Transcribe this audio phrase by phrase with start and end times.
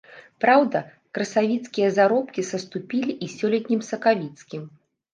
[0.45, 0.81] Праўда,
[1.17, 4.71] красавіцкія заробкі саступілі і сёлетнім сакавіцкім.